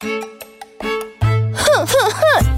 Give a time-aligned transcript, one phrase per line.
[0.00, 2.55] 哼哼哼。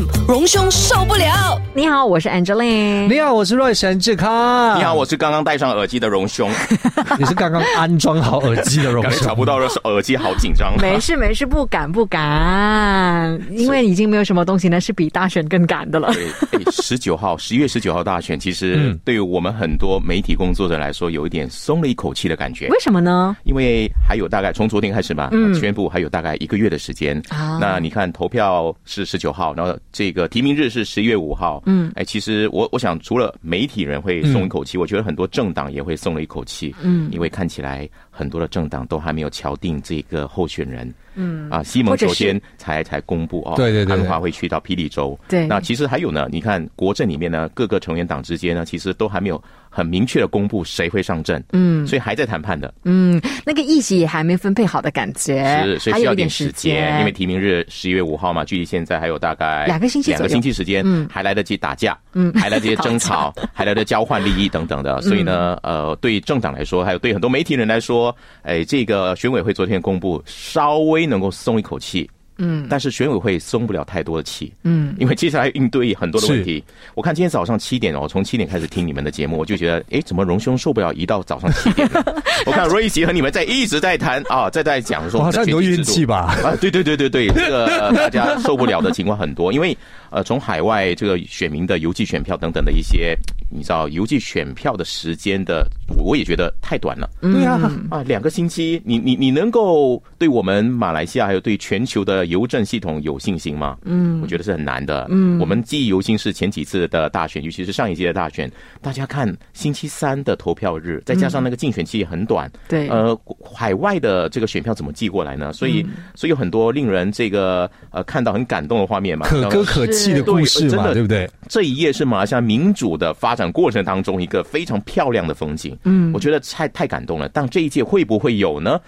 [0.00, 1.60] M 荣兄受不了。
[1.74, 3.06] 你好，我是 Angeline。
[3.06, 4.78] 你好，我是瑞神志康。
[4.78, 6.50] 你好，我是刚刚戴上耳机的荣兄。
[7.18, 9.26] 你是刚刚安装好耳机的荣兄。
[9.26, 10.72] 找不到耳机，好紧张。
[10.80, 16.12] 没事没事，不敢不敢，因为已经没有什么东西呢是比大选更赶的了。
[16.14, 22.68] 对，十九号，十一月十九号大选，其实对于我们很多媒体工作者来说，有一点松了一口气的感觉。
[22.68, 23.36] 为什么呢？
[23.44, 27.20] 因为还有大概从昨天开始嘛，宣布还有大概一个月的时间。
[27.28, 31.62] 啊，那你看投票是十九号，然后这个提名日是十一月五号。
[31.66, 36.74] 嗯，哎，其实我我想，除了媒体人会松一口气，我觉得很多政党也会松了一口气。
[36.82, 37.88] 嗯，因为看起来
[38.20, 40.92] 很多的政党都还没有敲定这个候选人。
[41.16, 45.18] 嗯啊，西蒙昨天才才公布哦，对对对，安华会去到霹雳州。
[45.28, 51.42] 对，那其实还有呢，你看国政里面呢，各个成员党之间呢，其实都还没有很明确的公布谁会上阵。
[51.52, 52.72] 嗯，所以还在谈判的。
[52.84, 65.02] 嗯，那个议席也还没分配好的感觉，是，所以需要点时间，因为提名日十一月五号嘛，距离现在还有大概两个星期，两个星期时间，嗯，还来得及打架，嗯，还来得及争吵， 还来得及交换利益等等的。
[65.02, 68.09] 所以呢，呃，对政党来说，还有对很多媒体人来说，
[68.42, 71.80] 哎，这个选委会昨天公布，稍微能够松一口。
[71.80, 76.62] 气，嗯，但是选委会松不了太多的气，嗯，因为接下来应对很多的问题。
[76.94, 81.88] 我看今天早上七点哦，从七点开始听你们的节目，我就觉得，哎，怎么荣兄受不了，一到早上七点，
[82.44, 86.36] 我看瑞奇和你们在一直在谈啊，在在讲说，好像有运气吧？
[86.44, 89.76] 啊，对对对对对，这个 大家受不了的情况很多，因为
[90.10, 93.16] 呃，从海外这个选民的邮寄选票等等的一些。
[93.52, 97.10] 你知道邮寄选票的时间的，我也觉得太短了。
[97.20, 103.76] 对啊，啊，两个星期，你你你能够对我们马来西亚还有对全球的邮政系统有信心吗？
[103.84, 105.08] 嗯，我觉得是很难的。
[105.10, 108.48] 嗯，我们记忆犹新是前几次的大选，尤其是上一届的大选，
[108.80, 112.48] 大家看星期三的投票日，再加上那个竞选期也很短。
[112.68, 113.18] 对，呃，
[113.52, 115.52] 海外的这个选票怎么寄过来呢？
[115.52, 115.84] 所以，
[116.14, 121.28] 所以有很多令人这个呃看到很感动的画面嘛，可歌可泣的故事嘛，对不对？
[121.48, 123.39] 这一页是马来西亚民主的发。
[123.40, 127.28] 展过程当中一个非常漂亮的风景，嗯，我觉得太太感动了。
[127.30, 128.80] 但这一届会不会有呢？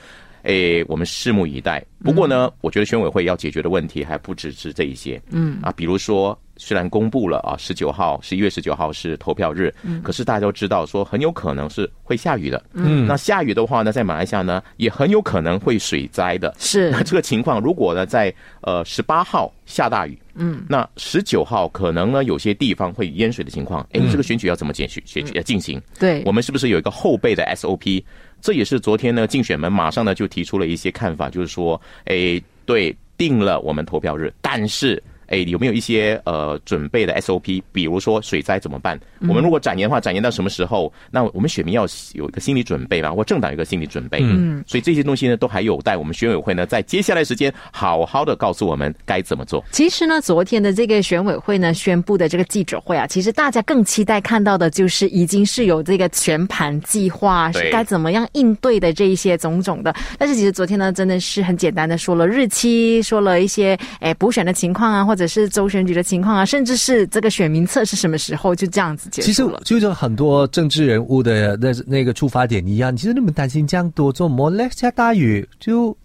[0.42, 1.84] 诶，我们拭目以待。
[2.02, 6.38] 不过呢，我觉得选委会要解决的问题还不只是这一些，嗯啊，比如说。
[6.58, 12.62] 虽然公布了啊，十九号十一月十九号是投票日，嗯可是大家都知道说很有可能是会下雨的。
[12.74, 16.54] 嗯，那下雨的话呢，在马来西亚呢也很有可能会水灾的。
[16.58, 25.02] 是那 这个情况，如果呢在呃十八号下大雨，嗯，那十九号可能呢有些地方会淹水的情况，哎，这个选举要怎么解决？
[25.04, 25.80] 选举要进行？
[25.98, 28.02] 对，我们是不是有一个后备的 SOP？
[28.40, 35.02] 这也是昨天呢竞选们马上呢就提出了一些看法，就是说，哎，对，定了我们投票日，但是。
[35.26, 37.62] 哎，有没有一些呃准备的 SOP？
[37.72, 38.98] 比如说水灾怎么办？
[39.20, 40.92] 我们如果展延的话，展延到什么时候？
[41.10, 44.18] 那我们选民要有一个心理准备吧，或政党有一个心理准备。
[44.22, 49.64] 嗯，所以这些东西呢，都还有待我们选委会呢，在接下来时间好好的告诉我们该怎么做。
[49.70, 59.94] 其实呢，昨天的这个选委会呢宣布的这个记者会啊，其实大家更期待看到的就是已经是有这个全盘计划，是该怎么样应对的这一些种种的。
[60.18, 65.22] 但是其实昨天呢，真的是很简单的说了日期，说了一些哎补选的情况啊，或者。
[65.32, 69.62] 是周选举的情况啊，甚至是这个选民测是什么时候，就这样子结束了。
[69.64, 74.68] 其实就很多政治人物的那那个出发点一样，其实你们担心这样多做么嘞？
[74.70, 75.96] 下大雨就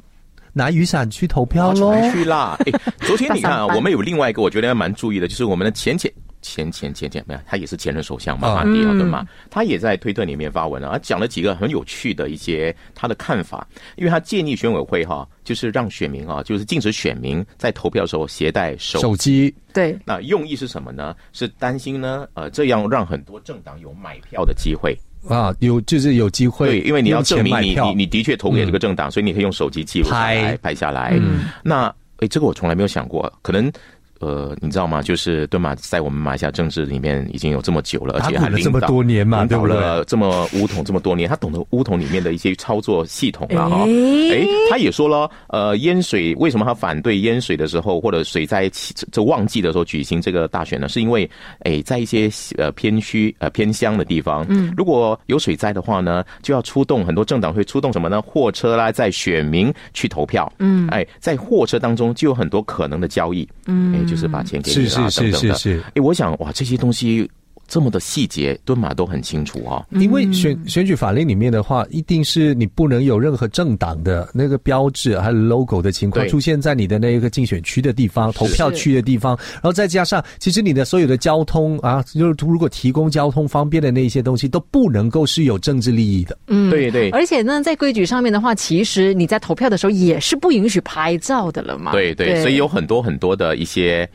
[0.53, 1.93] 拿雨伞去投票喽。
[2.13, 2.57] 去啦！
[2.65, 6.09] 哎，昨天你看啊， 我们有另外一个我觉得蛮注意的，就是我们的前前。
[6.41, 9.25] 前前前前没有，他也是前任首相嘛马哈蒂尔对嘛？
[9.49, 19.53] 他也在推特里面发文了，啊，讲了几个很有趣的一些他的看法，因为他建议选委会哈，就是让选民啊，就是禁止选民在投票的时候携带手手机。
[19.73, 21.15] 对，那用意是什么呢？
[21.33, 24.97] 是担心呢，呃，这样让很多政党有买票的机会
[25.27, 31.19] 啊，有就是有机会，对，因为你要证明你你你的确投给这个政党，所以你可以用手机记录下来拍下来。
[31.63, 33.71] 那哎，这个我从来没有想过，可能。
[34.19, 35.01] 呃，你知道吗？
[35.01, 43.85] 就是敦马在我们马来西亚政治里面已经有这么久了，而且还领导领导了这么乌统这么多年，他懂得乌统里面的一些操作系统了哈。
[44.31, 48.69] 哎，他也说了，呃，淹水为什么他反对淹水的时候或者水灾
[49.11, 50.89] 这旺季的时候举行这个大选呢？
[50.89, 51.29] 是因为
[51.59, 58.21] 哎，在一些呃偏区呃偏乡的地方，嗯，如果有水灾的话呢，就要出动很多政党会出动什么呢？
[58.21, 64.06] 货车啦，在选民去投票，嗯，哎，在货车当中就有很多可能的交易，嗯。
[64.07, 65.83] 就是把钱给你啊，等等的。
[65.95, 67.29] 哎，我想哇，这些东西
[67.67, 69.85] 这么的细节，敦马都很清楚啊。
[69.91, 86.37] 因为选选举法令里面的话，一定是你不能有任何政党的那个标志还有 logo 的情况出现在你的那个竞选区的地方、投票区的地方，然后再加上，其实你的所有的交通啊，就是如果提供交通方便的那些东西，都不能够是有政治利益的。
[86.47, 87.09] 嗯，对对。
[87.09, 91.91] 而且呢，在规矩上面的话，其实你在投票的时候也是不允许拍照的了嘛。
[91.91, 94.09] 对对，所以有很多很多的一些。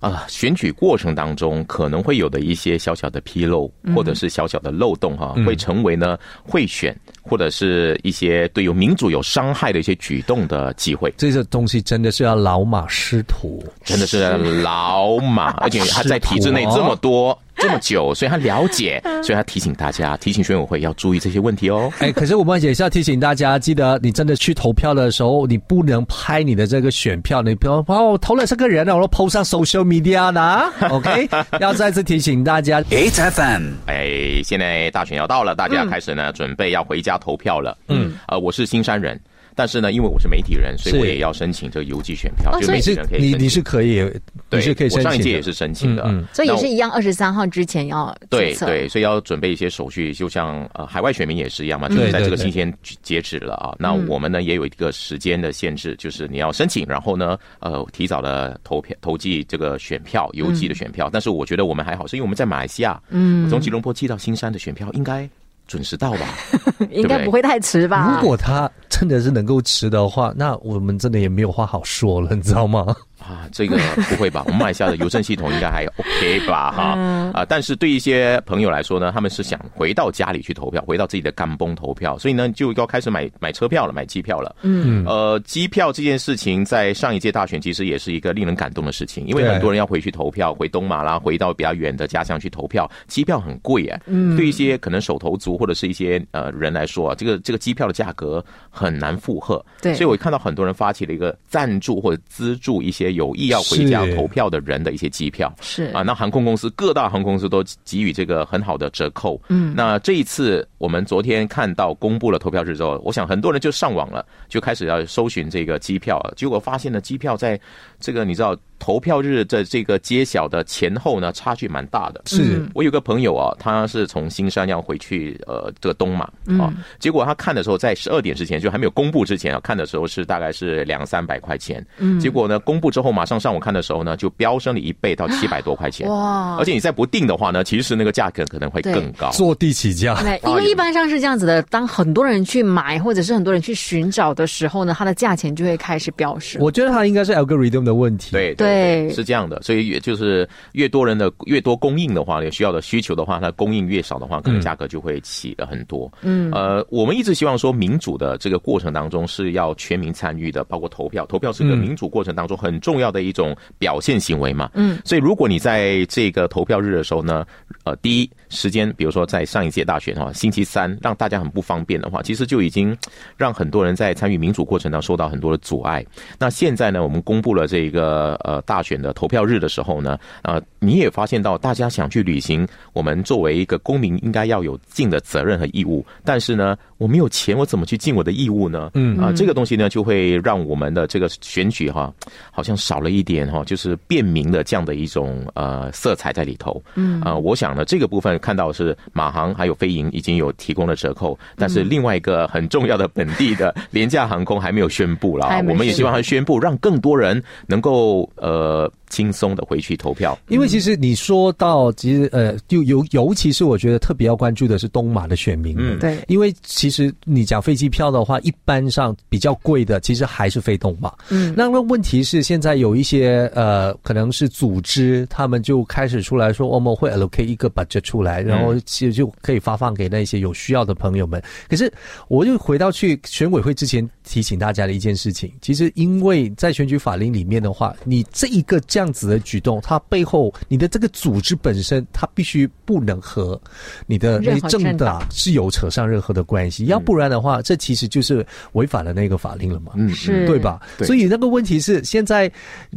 [0.00, 11.12] 啊，选举过程当中可能会有的一些小小的纰漏，或者是小小的漏洞，哈，会成为呢贿选或者是一些对有民主有伤害的一些举动的机会。
[11.16, 17.36] 这个东西真的是要老马师徒，真的是老马， 而且他在体制内这么多。
[17.58, 21.92] 这么久，所以他了解， 所以他提醒大家，提醒选委会要注意这些问题哦。
[21.98, 30.62] 哎，可是我们也是要提醒大家，记得你真的去投票的时候，你不能拍你的这个选票，你不要哦，投了这个人了，我都 post 上 social media 呢。
[30.90, 31.28] OK，
[31.60, 32.80] 要再次提醒大家。
[32.82, 37.76] HFM，哎，现在大选要到了，大家开始呢准备要回家投票了。
[37.88, 39.20] 嗯，呃，我是新山人。
[39.58, 42.56] 但是呢，因为我是媒体人，所以我也要申请这个邮寄选票。
[42.60, 44.08] 就媒体人可以，你你是可以，
[44.48, 45.00] 对，是可以申请。
[45.00, 52.72] 我上一届也是申请的，所以也是一样，二十三号之前要对对，所以要准备一些手续，就像呃海外选民也是一样嘛，就是在这个期间
[53.02, 53.74] 截止了啊。
[53.80, 61.10] 那我们呢也有一个时间的限制，就是你要申请，然后呢呃提早的投票投寄这个选票，邮寄的选票。
[61.12, 65.28] 但是我觉得我们还好，是因为我们在马来西亚，嗯，从吉隆坡寄到新山的选票应该。
[65.68, 66.26] 准时到吧，
[66.90, 68.18] 应该不会太迟吧？
[68.20, 72.96] 如果他真的是能够迟的话，那我们真的也没有话好说了，你知道吗？
[73.28, 73.76] 啊，这个
[74.08, 74.42] 不会吧？
[74.46, 76.70] 我们马来西亚的邮政系统应该还 OK 吧？
[76.70, 76.82] 哈
[77.34, 77.44] 啊！
[77.46, 84.56] 但是对一些朋友来说呢，他们是想回到家里去投票，回到自己的干崩投票，所以呢就要开始买买车票了，买机票了。
[84.62, 94.00] 嗯呃，机票这件事情在上一届大选其实也是一个令人感动的事情，因为很多人要回去投票，回东马啦，回到比较远的家乡去投票，机票很贵哎。
[94.06, 99.62] 嗯，对一些可能手头族或者是一些呃人来说啊，这个这个机票的价格很难负荷。
[99.82, 103.17] 对，所以我看到很多人发起了一个赞助或者资助一些。
[103.18, 109.38] 有意要回家投票的人的一些机票是啊，那航空公司各大航空公司都给予这个很好的折扣。
[109.48, 117.60] 嗯，那这一次我们昨天看到公布了投票日之后，我想很多人就上网了，就开始要搜寻这个机票，结果发现呢，机票在
[118.00, 118.56] 这个你知道。
[118.78, 122.22] 投票日的这个揭晓的前后呢，差距蛮大的。
[122.26, 126.24] 是我有个朋友啊，他是从新山要回去呃这个东马
[126.60, 131.84] 啊，结果他看的时候在十二点之前就还没有公布之前啊，看的时候是大概是两三百块钱。
[131.98, 136.08] 嗯，结果呢公布之后马上上午看的时候呢，就飙升了一倍到七百多块钱。
[136.08, 136.56] 哇！
[136.58, 140.20] 而且你再不定的话呢，其实那个价格可能会更高，坐地起价。
[140.22, 146.60] 对，因为一般上是这样子的，当很多人去买或者是很多人去寻找的时候呢，它的价钱就会开始飙升。
[146.60, 148.32] 我觉得它应该是 algorithm 的问题。
[148.32, 148.67] 对对，
[149.10, 149.48] 是这样。
[149.48, 156.12] 的，所以也就是越多人的越多供应的话，有需要的需求的话，它供应越少的话，可能价格就会起的很多。
[156.22, 164.70] 嗯，呃，我们一直希望说，民主的这个过程当中是要全民参与的，包括投票，投票是个民主过程当中很重要的一种表现行为嘛。
[164.74, 167.46] 嗯，所以如果你在这个投票日的时候呢，
[167.84, 172.96] 呃，第一时间，比如说在上一届大选哈，星期三让大家很不方便的话，其实就已经
[173.36, 176.04] 让很多人在参与民主过程当中受到很多的阻碍。
[176.38, 179.38] 那现在呢，我们公布了这个呃大选的投票。
[179.48, 188.90] 日的时候呢，啊，你也发现到大家想去履行我们作为一个公民应该要有尽的责任和义务，但是呢，我没有钱，我怎么去尽我的义务呢？
[188.94, 192.12] 嗯啊，这个东西呢，就会让我们的这个选举哈，
[192.50, 196.82] 好像少了一点哈，就是便民的这样的一种呃色彩在里头。
[196.96, 208.90] 嗯啊，我想呢，这个部分看到是马航还有飞营已经有提供了折扣，但是另外一个很重要的本地的廉价航空还没有宣布了啊，我们也希望它宣布，让更多人能够呃。
[209.08, 231.42] 轻松的回去投票，因为其实你说到，其实呃，就尤尤其是我觉得特别要关注的是东马的选民，嗯，对，因为其实你讲飞机票的话，一般上比较贵的，其实还是飞东马，嗯，那么问题是现在有一些呃，可能是组织，他们就开始出来说，我们会 allocate 一个 budget 出来，然后其实就可以发放给那些有需要的朋友们。
[231.68, 231.92] 可是
[232.28, 238.78] 我就回到去选委会之前提醒大家的一件事情，其实因为在选举法令里面的话，你这一个。
[238.98, 243.60] 这样子的举动，它背后你的这个组织本身，它必须不能和
[244.08, 250.44] 你的那政党是有扯上任何的关系，要不然的话，这其实就是违反了那个法令了嘛，嗯，是。
[250.48, 250.80] 对吧？
[251.04, 252.50] 所以那个问题是，现在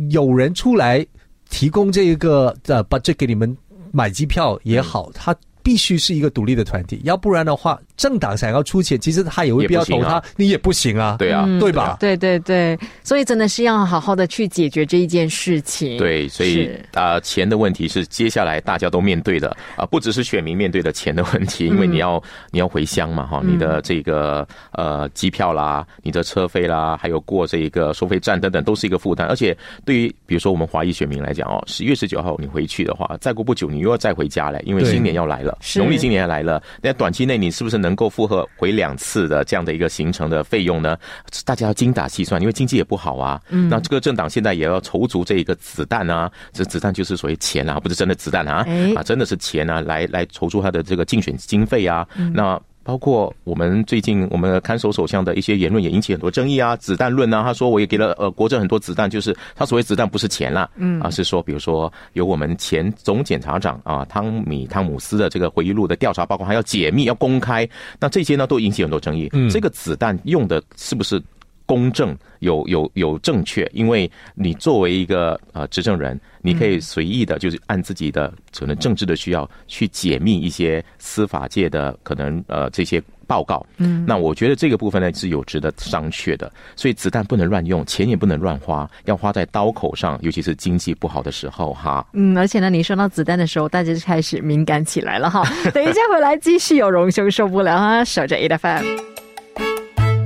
[0.10, 1.06] 有人出来
[1.52, 3.56] 提供这一个呃，把这给你们
[3.92, 7.80] 买机票也好，他必须是一个独立的团体，要不然的话。
[7.98, 11.98] 政党想要出钱，其实他也会必要投他，你也不行啊，对啊，对吧？
[12.00, 16.00] 对对对，所以真的是要好好的去解决这一件事情。
[16.00, 29.28] 对，所以啊，钱的问题是接下来大家都面对的啊，不只是选民面对的钱的问题，因为你要你要回乡嘛，哈，你的这个呃机票啦，你的车费啦，还有过这个收费站等等，都是一个负担。
[29.28, 36.62] 而且对于比如说我们华裔选民来讲哦，十月十九号你回去的话，再过不久你又要再回家了，因为新年要来了，农历新年要来了。
[36.82, 40.98] 那短期内你是不是能够负荷回两次的这样的一个行程的费用呢？
[41.46, 43.42] 大家要精打细算，因为经济也不好啊。
[43.50, 48.66] 嗯，那这个政党现在也要筹足这一个子弹啊，这子弹就是所谓钱啊，不是真的子弹啊，
[48.96, 52.08] 啊，真的是钱啊，来来筹足他的这个竞选经费啊。
[52.34, 52.60] 那
[52.92, 61.02] 包括我们最近我们的看守首相的一些言论也引起很多争议啊，子弹论啊，他说我也给了呃国政很多子弹，就是他所谓子弹不是钱啦，嗯。
[61.02, 67.66] 而是说比如说有我们前总检察长啊汤米汤姆斯的这个回忆录的调查报告还要解密要公开，
[67.98, 71.24] 那这些呢都引起很多争议，嗯，这个子弹用的是不是？
[71.72, 83.66] 公正有有有正确，因为你作为一个呃执政人，你可以随意的，就是按自己的可能政治的需要去解密一些司法界的可能呃这些报告。
[83.78, 86.52] 嗯，那我觉得这个部分呢是有值得商榷的。
[86.76, 92.06] 所以子弹不能乱用，钱也不能乱花，要花在刀口上，尤其是经济不好的时候哈。
[92.12, 95.42] 嗯，而且呢，你说到子弹的时候，大家就开始敏感起来了哈。
[95.74, 98.84] 等一下回来继续有荣兄受不了啊，守着 A F M。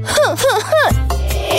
[0.07, 1.04] 哼哼哼。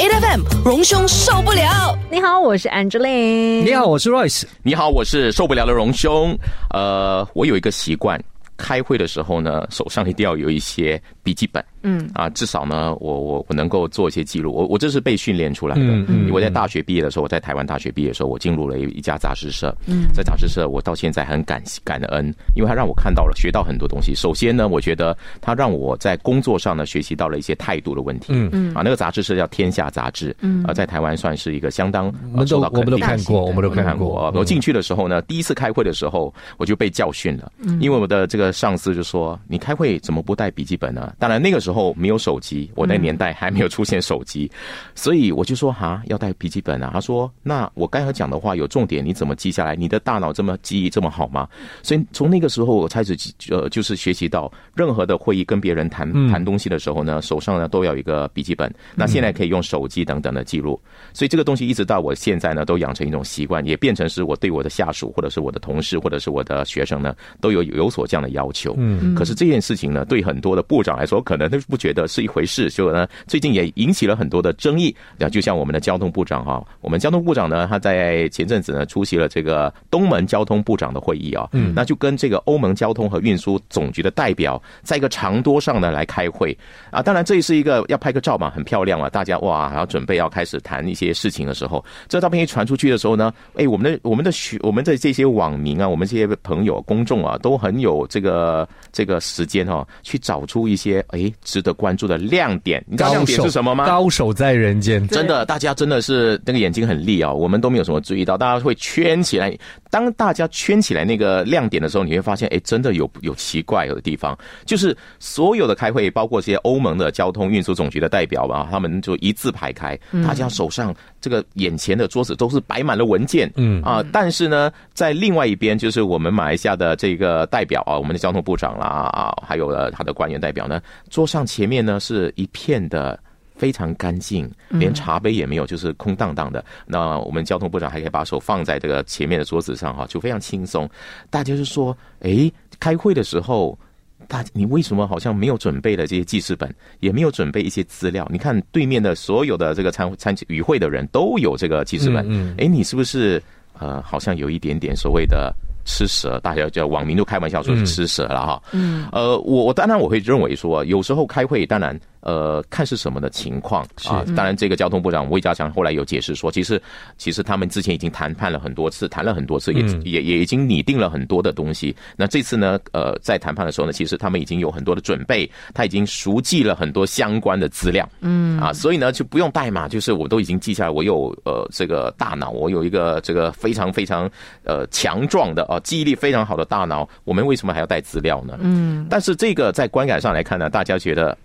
[0.07, 1.99] A F M 荣兄受不了。
[2.13, 3.65] 你好，我是 Angeline。
[3.65, 4.45] 你好，我是 Royce。
[4.63, 6.33] 你好，我是受不了的荣兄。
[6.73, 8.23] 呃，我有一个习惯，
[8.57, 11.65] 开会的时候呢，手上一定要有一些笔记本。
[11.87, 14.52] 嗯啊，至少呢，我我我能够做一些记录。
[14.52, 15.83] 我我这是被训练出来的。
[15.83, 16.31] 嗯嗯。
[16.33, 19.75] 我在大学毕业的时候，我在台湾大学毕业的时候，我进入了一一家杂志社。
[19.87, 20.09] 嗯。
[20.12, 22.26] 在杂志社，我到现在很感感恩，
[22.57, 24.14] 因为他让我看到了，学到很多东西。
[24.14, 28.26] 首先呢，我觉得他让我在工作上呢学习到了一些态度的问题。
[28.31, 28.75] 嗯嗯。
[28.75, 30.31] 啊，那个杂志社叫《天下杂志》。
[30.40, 30.64] 嗯。
[30.64, 32.12] 啊，在台湾算是一个相当
[32.47, 34.33] 受到我们都看过，我们都看过。
[34.35, 37.52] 我进去的时候呢，第一次开会的时候，我就被教训了。
[37.59, 37.78] 嗯。
[37.81, 42.71] 因为我的这个上司就说：“你开会怎么不带笔记本呢？”当然那个时候没有手机。
[42.75, 44.50] 我那年代还没有出现手机，
[44.95, 46.90] 所以我就说哈，要带笔记本啊。
[46.92, 49.76] 他说，那我刚才讲的话有重点，你怎么记下来？
[49.76, 51.49] 你的大脑这么记忆这么好吗？
[51.83, 53.16] 所以从那个时候我开始
[53.50, 58.73] 呃，就是学习到任何的会议跟别人谈谈东西的时候呢，手上呢都要一个笔记本。
[58.95, 60.80] 那现在可以用手机等等的记录，
[61.12, 68.75] 所以这个东西一直到我现在呢，都养成一种习惯，也变成是我对我的下属或者是我的同事或者是我的学生呢，都有有所这样的要求。
[68.78, 72.47] 嗯，可是这件事情呢，对很多的部长来说，可能都不觉得是一回。
[72.47, 74.95] 事，所以呢，最近也引起了很多的争议。
[75.18, 86.56] 啊，就像我们的交通部长哈，我们交通部长呢，他在前阵子呢出席了这个东盟交通部长的会议啊，嗯，那就跟这个欧盟交通和运输总局的代表在一个长桌上呢来开会
[86.90, 87.00] 啊。
[87.00, 89.08] 当然，这也是一个要拍个照嘛，很漂亮啊。
[89.08, 102.16] 大家哇，然后准备要开始谈一些事情的时候，这照片一传出去的时候呢，哎，我们的我们的学我们的这些网民啊，我们这些朋友公众啊，都很有这个这个时间哈，去找出一些哎值得关注的。
[102.26, 103.87] 亮点，你知道亮点是什么吗？
[103.87, 109.56] 高手在人间，真的，大家真的是那个眼睛很利啊，我们都没有什么注意到，大家会圈起来。
[109.90, 133.19] 当大家圈起来那个亮点的时候，你会发现，哎，真的有有奇怪的地方，就是所有的开会，包括这些欧盟的交通运输总局的代表吧，他们就一字排开，大家手上这个眼前的桌子都是摆满了文件，嗯啊，但是呢，在另外一边，就是我们马来西亚的这个代表啊，我们的交通部长啦啊，还有他的官员代表呢，桌上前面呢是一片的。
[133.59, 136.63] 非常干净，连茶杯也没有，就是空荡荡的。
[136.85, 140.87] 那我们交通部长还可以把手放在这个前面的桌子上，哈，就非常轻松。
[141.31, 143.79] 大家就说：“哎，开会的时候，
[144.28, 148.26] 大你为什么好像没有准备的这些记事本，也没有准备一些资料？
[148.30, 153.42] 你看对面的所有的这个参参与会的人都有这个记事本，嗯哎，你是不是
[153.78, 155.54] 呃，好像有一点点所谓的？”
[155.88, 158.61] 吃蛇，大家叫网民都开玩笑说是吃蛇了哈。
[158.73, 164.26] 嗯，呃，我我当然我会认为说，有时候开会当然呃看是什么的情况啊。
[164.35, 166.83] 当然，这个交通部长魏家强后来有解释说，其实
[167.16, 171.95] 其实他们之前已经谈判了很多次，谈了很多次，也也也已经拟定了很多的东西。
[172.16, 178.09] 那这次呢，呃，在谈判的时候呢，其实他们已经有很多的准备，他已经熟记了很多相关的资料。
[178.21, 184.28] 嗯啊，所以呢就不用代码，就是我都已经记下来，我有呃这个大脑，我有一个这个非常非常
[184.64, 188.59] 呃强壮的啊记忆力非常好的大脑，我们为什么还要带资料呢？
[188.62, 191.37] 嗯，但是这个在观感上来看呢，大家觉得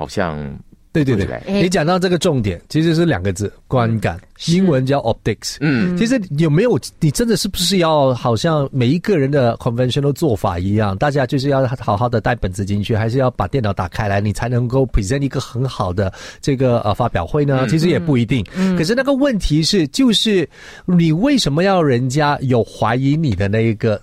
[0.00, 0.58] 好像
[0.94, 4.18] 对对对，你讲到这个重点，其实是两个字：观感。
[4.46, 5.58] 英文叫 optics。
[5.60, 10.96] 嗯，其实有没有你真的是不是要好像每一个人的 conventional 做法一样？
[10.96, 17.66] 大家就是要好好的带本子进去，还是要把电脑打开来，你才能够 present 一个很好的这个呃发表会呢？
[17.68, 18.42] 其实也不一定。
[18.56, 20.48] 嗯，可是那个问题是，就是
[20.86, 24.00] 你为什么要人家有怀疑你的那一个？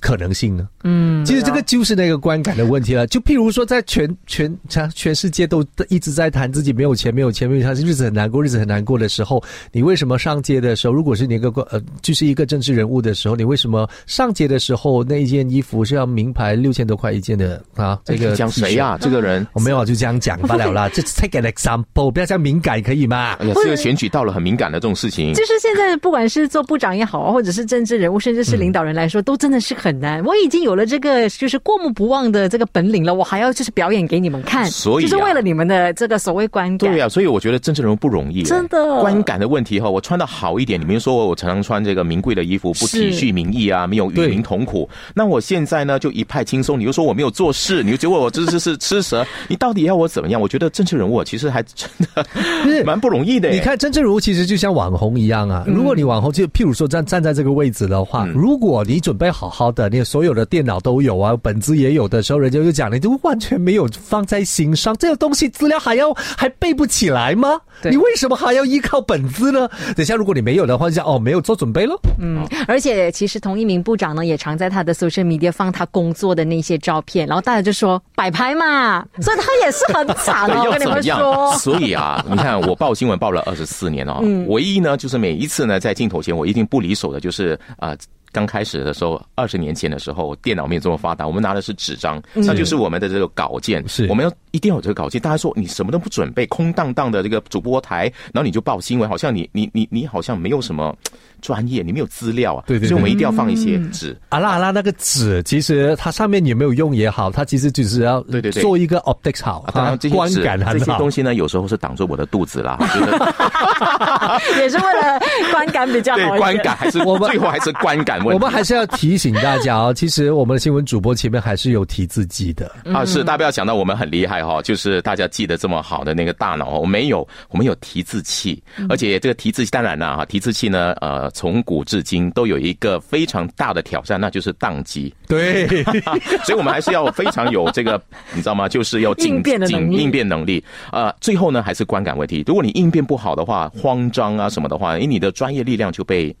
[0.00, 0.68] 可能性呢？
[0.84, 3.06] 嗯，其实这个就是那个观感的问题了。
[3.06, 9.42] 就譬如说，在全全全全世界都一直在谈自己没有钱、没有钱、没有钱，日子很难过、日子很难过的时候，
[9.72, 17.98] 你为什么上街的时候，如果是你一个呃，就是一个政治人物的时候，你为什么上街的时候那一件衣服是要名牌六千多块一件的啊？
[18.04, 18.96] 这个讲谁呀？
[19.00, 20.88] 这个人我没有就这样讲罢了啦。
[20.94, 23.34] 这 take an example，不要这样敏感可以吗？
[23.34, 30.24] 哎呀，这个选举到了很敏感的这种事情，就是现在不管是做部长也好，或者是政治人物，甚至是领导人来说，都真的是很难。
[30.24, 30.70] 我已经有。
[30.70, 36.90] 了这个就是过目不忘的这个本领了，我还要就是表演给你们看，所以就是为了你们的这个所谓观感。
[36.90, 39.90] 对呀，所以我觉得政治人物不容易，真的观感的问题哈。
[39.90, 44.88] 我穿的好一点，你们说我我常常穿这个名贵的衣服，不体恤民意啊，没有与民同苦。
[45.12, 50.40] 那我现在呢就一派轻松，你又说我没有做事，你又觉得我这是是吃蛇，你到底要我怎么样？
[50.40, 52.24] 我觉得政治人物其实还真的
[52.86, 53.50] 蛮不容易的。
[53.50, 61.36] 你看政治人物其实就像网红一样啊，如果你网红就譬如说站站在这个位置的话，如果你准备好好的，你所有的电脑都有啊。
[61.42, 67.60] 本子也有的时候，人家就讲你就完全没有放在心上，这个东西资料还要还背不起来吗？
[67.84, 69.68] 你为什么还要依靠本子呢？
[69.96, 71.98] 等下如果你没有的话，就讲哦，没有做准备喽。
[72.18, 80.64] 嗯，而且其实同一名部长呢，也常在他的 social media 放他工作的那些照片，然后大家就说摆拍嘛，所以他也是很 惨哦。
[80.66, 87.96] 我跟你们说， 所以啊，你看我报新闻报了二十四年哦，唯一呢就是每一次呢在镜头前我一定不离手的就是啊。
[88.32, 93.86] 刚开始的时候，二十年前的时候，电脑没有这么发达，我们拿的是纸张，那就是我们的这个稿件。
[93.88, 95.20] 是，我们要一定要有这个稿件。
[95.20, 100.94] 大家说你什么都不准备，空荡荡的这个主播台，然后你就报新闻，好像你你你你好像没有什么。
[101.42, 104.14] 专业，你没有资料啊，对对，所以我们一定要放一些纸。
[104.28, 112.76] 啊啦啊啦，那个纸其实它上面有没有用也好，它其实就是要对对对做一个 optics 好，当然这些观感这些东西呢，有时候是挡住我的肚子啦，
[114.58, 115.18] 也是为了
[115.50, 116.18] 观感比较好。
[116.18, 118.34] 对观感还是我们最后还是观感问题。
[118.34, 123.04] 我们还是要提醒大家哦， 其实我们的新闻主播前面还是有提字机的啊。
[123.04, 132.30] 是，大家不要想到我们很厉害哈，就是大家记得这么好的那个大脑，我没有，我们有提字器，而且这个提字器当然了哈，提字器呢，呃，从古至今。
[132.32, 135.12] 都有一个非常大的挑战，那就是宕机。
[135.26, 135.66] 对，
[136.44, 138.00] 所以我们还是要非常有这个，
[138.32, 138.68] 你知道吗？
[138.68, 139.96] 就是要应变的能力。
[139.96, 140.62] 应变能力。
[140.92, 142.44] 呃，最后呢，还是观感问题。
[142.46, 146.34] 如果你应变不好的话，慌张啊什么的话，因为你的专业力量就被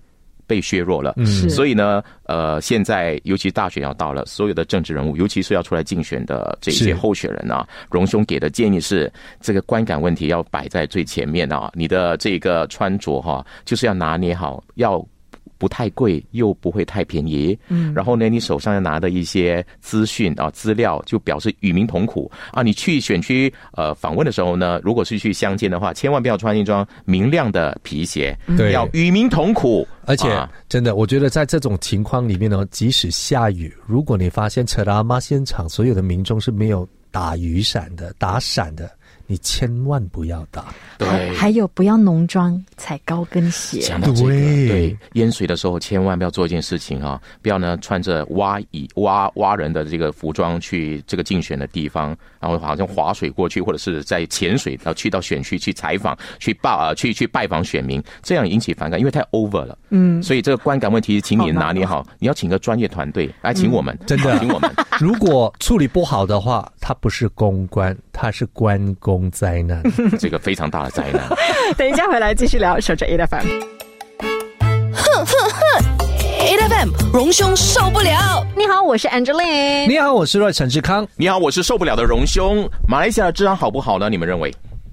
[0.50, 1.14] 被削弱了。
[1.16, 9.10] 嗯，所以呢，呃，现在尤其大选要到了，所有的政治人物，尤其是要出来竞选的这些候选人啊，荣兄给的建议是，
[9.40, 11.70] 这个观感问题要摆在最前面啊。
[11.72, 15.06] 你的这个穿着哈，就是要拿捏好，要。
[15.60, 17.56] 不太贵，又不会太便宜。
[17.68, 22.62] 嗯，然后呢，你手上要拿的一些资讯啊、资料，就表示与民同苦啊。
[22.62, 29.86] 你去选区呃访问的时候呢，如果是去乡间的话，千万不要穿一双明亮的皮鞋，对，要与民同苦。
[30.06, 30.28] 而且，
[30.68, 38.90] 真的，我觉得在这种情况里面呢，即使下雨，如果你发现扯拉妈现场所有的民众是没有打雨伞的、打伞的。
[39.30, 43.78] 你千万不要打，对，还有不要浓妆踩高跟鞋。
[43.78, 52.08] 讲到这个，对，淹水的时候千万不要做一件事情啊，不要呢穿着挖蚁挖挖人的这个服装去这个竞选的地方，
[52.40, 59.78] 然后好像划水过去，或者是在潜水，然后去到选区去采访、去报啊、去去拜访选民，这样引起反感，因为太 over 了。
[59.90, 64.68] 嗯，所以这个观感问题，请你拿捏好，你要请个专业团队来请我们，真的请我们。
[64.98, 69.30] 如果处理不好的话，它不是公关，它是关公。
[69.30, 69.80] 灾难，
[70.18, 71.22] 这个非常大的灾难。
[71.78, 73.46] 等一下回来继续聊，守着 A F M。
[74.92, 75.60] 哼哼哼
[76.40, 78.44] ，A F M，荣兄受不了。
[78.56, 79.86] 你好，我是 Angeline。
[79.86, 81.06] 你好，我是若陈志康。
[81.14, 82.68] 你好，我是受不了的荣兄。
[82.88, 84.10] 马来西亚的治安好不好呢？
[84.10, 84.52] 你们认为？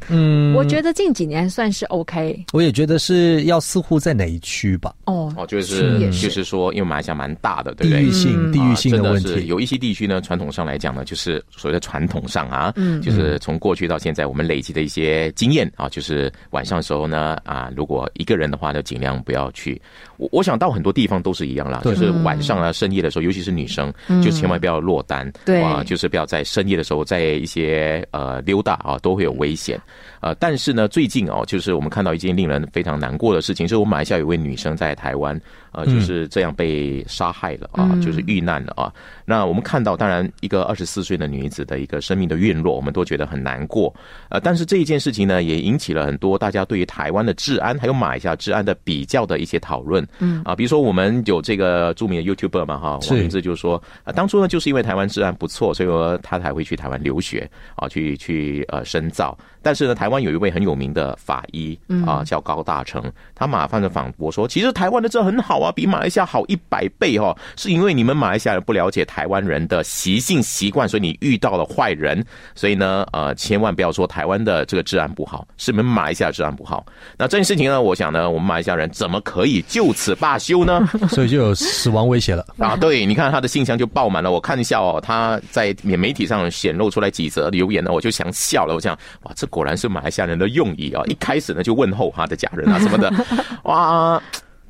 [0.09, 2.45] 嗯，我觉得近几年算是 OK。
[2.53, 4.93] 我也觉得是要似乎在哪一区吧？
[5.05, 8.01] 哦哦，就是就是说，因为马来西亚蛮大的，对不对？
[8.03, 19.81] 地域性地域性的问题，有一些地区呢，传统上来讲呢，就是所谓的传统上啊，嗯，就是从过去到现在，我们累积的一些经验啊，就是晚上的时候呢，啊，如果一个人的话，就尽量不要去。
[20.17, 25.61] 我我想到很多地方都是一样啦，就是晚上啊深夜的时候，尤其是女生，就千万不要落单，对。
[25.61, 29.79] 啊，就是不要在深夜的时候在一些呃溜达啊，都会有危险。
[30.19, 35.39] 呃，但是呢，最近哦，就是我们看到一件令人非常难过的事情，就是我们马来西亚有位女生在台湾，
[35.77, 38.91] 呃，就是这样被杀害了啊，就是遇难了啊。
[39.25, 43.93] 那我们看到，当然一个二十四岁的女子的一个生命的陨落，我们都觉得很难过。
[44.29, 50.03] 呃，但是这一件事情呢，也引起了很多大家对于台湾的治安还有马来西亚治安的比较的一些讨论。
[50.17, 59.37] 嗯啊，比如说我们有这个著名的 YouTuber 嘛，哈，王明志就说，啊，当初呢就是因为台湾治安不错，所以说他才会去台湾留学啊，去去呃深造。
[59.61, 63.03] 但是呢，台湾有一位很有名的法医啊，叫高大成，
[63.35, 72.23] 他马上就反驳说，其实台湾的治安很好啊，比马来西亚好一百倍哦，是因为你们马来西亚人不了解台湾人的习性习惯，所以你遇到了坏人，
[72.55, 76.85] 所以呢，呃，千万不要说台湾的这个治安不好，是你们马来西亚治安不好。
[77.17, 80.87] 那这件事情呢，我想呢，我们马来西亚人怎么可以就此罢休呢？
[81.09, 82.75] 所以就有死亡威胁了 啊！
[82.75, 89.47] 对，你看他的信箱就爆满了，我看一下哦，他在媒体上显露出来几则留言呢，我就想笑了，我想哇，这。
[89.47, 91.01] 果然是马来西亚人的用意啊！
[91.07, 93.11] 一开始呢就问候他的家人啊什么的，
[93.63, 94.21] 哇，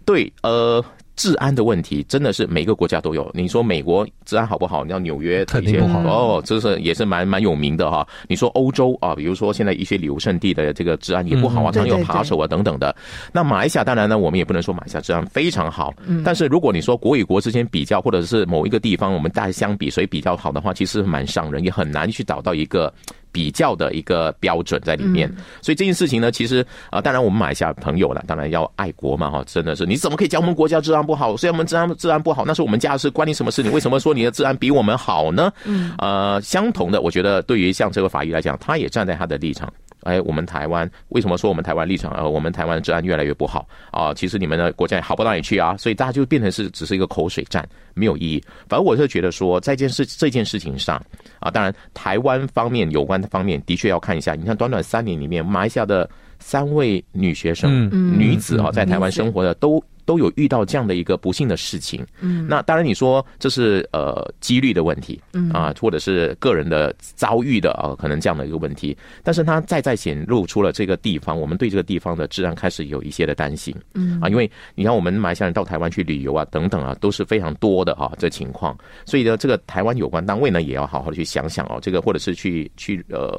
[0.08, 0.84] 对，呃。
[1.18, 3.28] 治安的问题真的是每个国家都有。
[3.34, 4.86] 你说美国治安好不好？
[4.86, 8.08] 你要纽约肯定不好哦，这是也是蛮蛮有名的哈。
[8.30, 12.96] 你说欧洲啊，比如说现在一些旅游胜地的这个治安也不好啊，常有扒手啊等等的。
[13.34, 15.92] 那马来西亚当然呢，我们也不能说马来西亚治安非常好。
[16.24, 22.94] 但是如果你说国与国之间比较，或者是某一个地方我们大家相比谁比较好的话，其实蛮伤人，也很难去找到一个
[23.38, 25.32] 比较的一个标准在里面。
[25.62, 31.06] 所以这件事情呢，其实啊，当然我们马来西亚朋友了，当然要爱国嘛哈，真的是你怎么可以讲我们国家治安？
[31.06, 33.62] 不好，虽然我们治安治安不好，那是我们家的事，关你什么事？
[33.62, 35.52] 你为什么说你的治安比我们好呢？
[35.66, 39.72] 嗯，呃，相同的，我觉得对于像这个法医来讲，他也站在他的立场。
[40.08, 42.12] 哎，我们台湾为什么说我们台湾立场？
[42.14, 44.14] 呃，我们台湾的治安越来越不好啊？
[44.14, 48.42] 其实你们的国家也好不到哪里去啊，所以大家就变成是只是一个口水战，没有意义。
[48.70, 50.96] 反正我是觉得说，在件事这件事情上
[51.40, 54.34] 啊，当然台湾方面有关的方面的确要看一下。
[54.34, 59.84] 你看，短短三年里面，马来西亚的三位女学生、女子啊，在台湾生活的都。
[60.08, 65.52] 都有遇到这样的一个不幸的事情，嗯，那当然你说这是呃几率的问题，嗯。
[65.52, 74.18] 啊，或者是个人的遭遇的啊，可能这样的一个问题，但是它再再显露出了这个地方，我们对这个地方的治安开始有一些的担心，嗯。
[74.22, 83.38] 啊，因为你看我们马来西亚人到台湾去旅游啊，等等啊，都是非常多的啊这情况，所以呢，这个台湾有关单位呢也要好好的去想想哦，这个或者是去去呃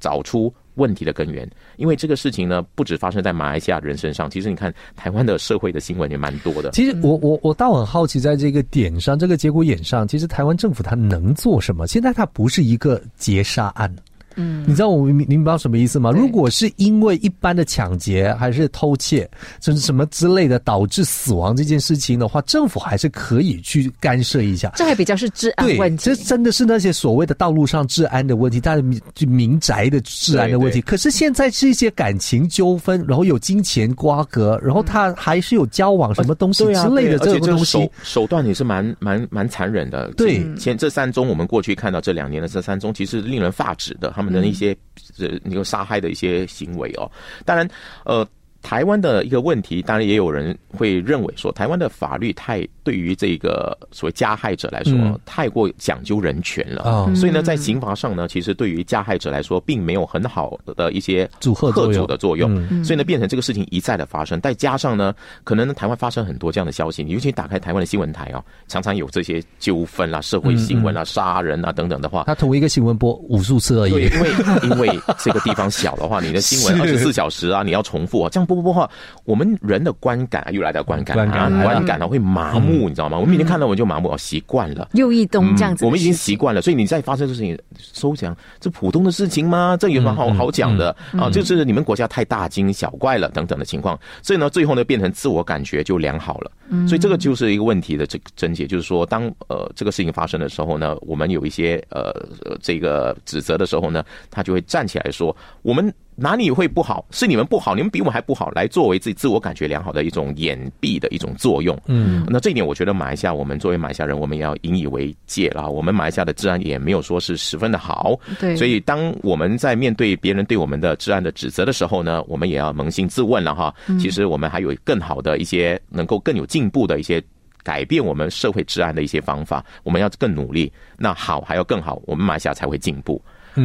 [0.00, 0.52] 找出。
[0.76, 6.70] 问题的根源，因为这个事情呢，不止发生在马来西亚人身上，其实你看台湾的社会的新闻也蛮多的。
[6.72, 11.86] 其实我我我倒很好奇，在这个点上，这个节骨眼上，其实台湾政府它能做什么？
[11.86, 13.90] 现在它不是一个劫杀案。
[14.36, 16.10] 嗯，你知道我明明白什么意思吗？
[16.10, 19.28] 如果是因为一般的抢劫还是偷窃，
[19.60, 24.70] 甚至什么之类的导致死亡这件事情的话，政府还是可以去干涉一下。
[24.76, 28.76] 这还比较是治安问题，这真的是那些所谓的道路上治安的问题，但
[29.16, 30.82] 是民宅的治安的问题。
[30.82, 40.12] 可是现在是一些感情纠纷，然后有金钱瓜葛，然后他还是有交往什么东西之类的这种东西，手段也是蛮蛮蛮残忍的。
[40.12, 44.25] 对，前这三宗我们过去看到这两年的这三宗，其实令人发指的，他们。
[44.32, 44.76] 的一些
[45.18, 47.10] 呃，那个杀害的一些行为哦，
[47.44, 47.68] 当然，
[48.04, 48.26] 呃。
[48.66, 54.92] 台湾的一个问题，当然也有人会认为说，台湾的法律太对于这个所谓加害者来说
[55.24, 56.82] 太过讲究人权了。
[56.82, 62.50] 啊，所以呢，在刑罚上呢，其实对于加害者来说，并没有很好的一些阻吓阻的作用，
[62.82, 64.40] 所以呢，变成这个事情一再的发生。
[64.40, 73.92] 再加上呢，可能台湾发生很多这样的消息，你尤其打开台湾的新闻台啊，常常有这些纠纷啦、社会新闻啊、杀人啊等等的话，他同一个新闻播无数次而已。
[73.92, 74.30] 对，因为
[74.64, 78.55] 因为这个地方小的话，你的新闻二十四小时啊，你要重复啊，这样不。
[78.56, 78.90] 不不话，
[79.24, 83.18] 我们人的观感又来到观感啊，观感呢会麻木，你知道吗？
[83.18, 84.88] 我们每天看到我们就麻木，我习惯了。
[84.94, 86.62] 又一东这样子，我们已经习惯了。
[86.62, 89.76] 所以你再发生这事情，收讲这普通的事情吗？
[89.78, 91.28] 这有什么好好讲的啊？
[91.30, 93.98] 就是你们国家太大惊小怪了等等的情况。
[94.22, 96.50] 所以呢，最后呢变成自我感觉就良好了。
[96.88, 102.12] 所以这个就是一个问题的这个症结，就是说，当呃这个事情发生的时候呢，我们有一些呃
[102.60, 105.92] 这个指责的时候呢，他就会站起来说我们。
[106.18, 107.04] 哪里会不好？
[107.10, 111.78] 是你们不好，你们比我们还不好，来作为自己自我感觉良好的一种掩蔽的一种作用。
[111.86, 115.68] 嗯，那这一点我觉得马来西亚，我们作为马来西亚人，我们也要引以为戒啦。
[115.68, 118.56] 我们马来西亚的治安也没有说是十分的好，对。
[118.56, 123.74] 所以当我们在面对别人对我们的治安的指责的时候呢，我们也要扪心自问了哈。
[124.00, 127.22] 其实我们还有更好的一些能够更有进步的一些
[127.62, 130.72] 改变我们社会治安的一些方法，我们要更努力。
[130.96, 133.20] 那好还要更好，我们马来西亚才会进步。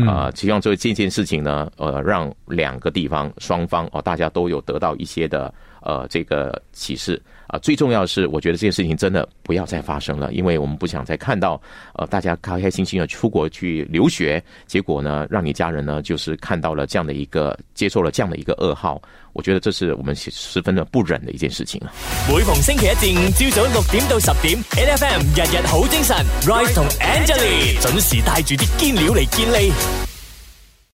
[0.08, 7.22] 啊，希望这这件事情呢，呃，让两个地方双方哦，大家都有得到一些的呃这个启示。
[7.52, 11.62] 啊，最重要的是，我觉得这件事情真的不要再发生了，因为我们不想再看到，
[11.96, 19.02] 呃，大家开开心心的出国去留学，结果呢，让你家人呢，就是看到了这样的一个，接受了这样的一个噩耗，
[19.34, 21.92] 我觉得这是我们十分的不忍的一件事情啊。
[22.30, 30.11] 每逢星期一至五朝早六点到十点，N F M 日日好精神，Rise 同 Angelie 准时带住啲坚料嚟健利。